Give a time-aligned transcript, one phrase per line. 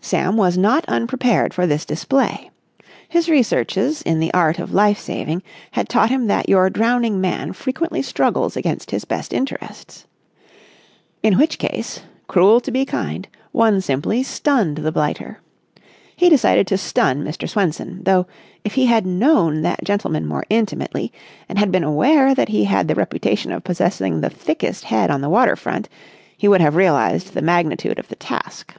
[0.00, 2.50] Sam was not unprepared for this display.
[3.08, 7.52] His researches in the art of life saving had taught him that your drowning man
[7.52, 10.06] frequently struggles against his best interests.
[11.22, 15.38] In which case, cruel to be kind, one simply stunned the blighter.
[16.16, 17.48] He decided to stun Mr.
[17.48, 18.26] Swenson, though,
[18.64, 21.12] if he had known that gentleman more intimately
[21.48, 25.20] and had been aware that he had the reputation of possessing the thickest head on
[25.20, 25.88] the water front,
[26.36, 28.74] he would have realised the magnitude of the task.